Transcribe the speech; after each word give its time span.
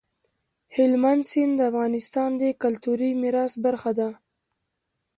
هلمند 0.75 1.21
سیند 1.31 1.53
د 1.57 1.61
افغانستان 1.71 2.29
د 2.41 2.43
کلتوري 2.61 3.11
میراث 3.21 3.53
برخه 3.65 3.91
ده. 3.99 4.09